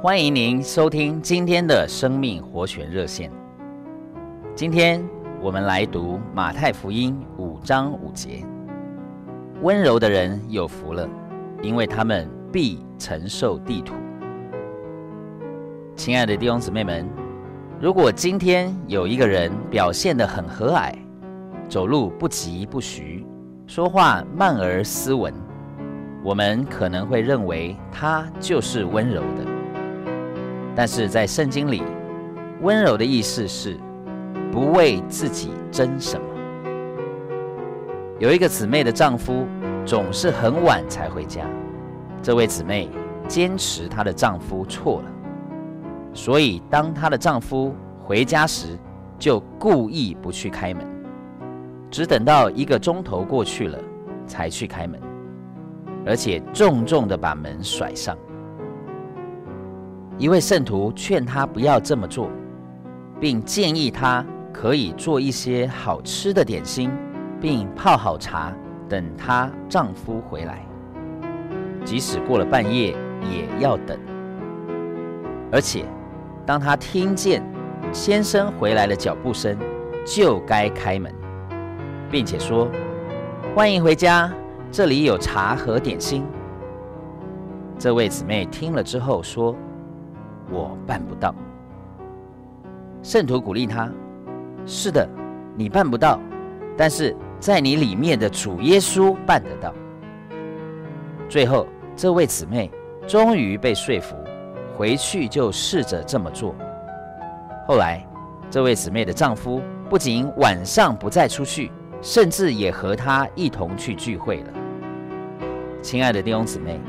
[0.00, 3.32] 欢迎您收听今天的生命活泉热线。
[4.54, 5.04] 今天
[5.42, 8.44] 我们来读马太福音五章五节：
[9.60, 11.08] 温柔的人有福了，
[11.62, 13.96] 因为他们必承受地土。
[15.96, 17.04] 亲爱的弟兄姊妹们，
[17.80, 20.94] 如果今天有一个人表现得很和蔼，
[21.68, 23.26] 走路不疾不徐，
[23.66, 25.34] 说话慢而斯文，
[26.22, 29.57] 我们可能会认为他就是温柔的。
[30.78, 31.82] 但是在圣经里，
[32.60, 33.76] 温柔的意思是
[34.52, 36.24] 不为自己争什么。
[38.20, 39.44] 有一个姊妹的丈夫
[39.84, 41.44] 总是很晚才回家，
[42.22, 42.88] 这位姊妹
[43.26, 45.10] 坚持她的丈夫错了，
[46.14, 48.78] 所以当她的丈夫回家时，
[49.18, 50.86] 就故意不去开门。
[51.90, 53.76] 只等到一个钟头过去了，
[54.28, 55.00] 才去开门，
[56.06, 58.16] 而且重重地把门甩上。
[60.18, 62.28] 一位圣徒劝她不要这么做，
[63.20, 66.90] 并建议她可以做一些好吃的点心，
[67.40, 68.52] 并泡好茶，
[68.88, 70.66] 等她丈夫回来。
[71.84, 73.96] 即使过了半夜，也要等。
[75.52, 75.84] 而且，
[76.44, 77.40] 当她听见
[77.92, 79.56] 先生回来的脚步声，
[80.04, 81.14] 就该开门。
[82.10, 82.66] 并且说
[83.54, 84.32] ：“欢迎回家，
[84.72, 86.24] 这里有茶和点心。”
[87.78, 89.54] 这位姊妹听了之后说
[90.50, 91.34] ：“我办不到。”
[93.02, 93.90] 圣徒鼓励他
[94.66, 95.08] ：“是的，
[95.56, 96.20] 你办不到，
[96.76, 99.74] 但是在你里面的主耶稣办得到。”
[101.28, 102.70] 最后，这位姊妹
[103.06, 104.16] 终于被说服，
[104.76, 106.54] 回去就试着这么做。
[107.66, 108.04] 后来，
[108.50, 111.70] 这位姊妹的丈夫不仅晚上不再出去。
[112.00, 114.52] 甚至也和他一同去聚会了。
[115.82, 116.80] 亲爱的弟兄姊妹，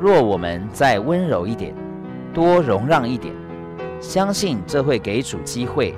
[0.00, 1.72] 若我们再温柔一点，
[2.34, 3.32] 多容让一点，
[4.00, 5.94] 相信这会给主机会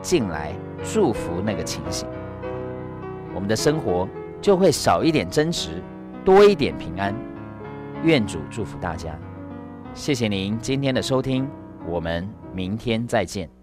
[0.00, 2.08] 进来祝福那个情形，
[3.34, 4.08] 我们的生活
[4.40, 5.82] 就会少一点争执，
[6.24, 7.12] 多一点平安。
[8.04, 9.18] 愿主祝福大家。
[9.92, 11.48] 谢谢您今天的收听，
[11.86, 13.61] 我们明天再见。